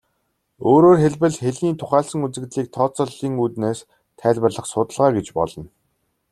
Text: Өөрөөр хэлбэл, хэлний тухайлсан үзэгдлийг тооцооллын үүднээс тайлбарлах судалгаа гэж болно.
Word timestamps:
Өөрөөр 0.69 0.97
хэлбэл, 1.01 1.35
хэлний 1.43 1.75
тухайлсан 1.81 2.21
үзэгдлийг 2.25 2.67
тооцооллын 2.75 3.35
үүднээс 3.43 3.79
тайлбарлах 4.19 4.65
судалгаа 4.69 5.09
гэж 5.17 5.27
болно. 5.37 5.65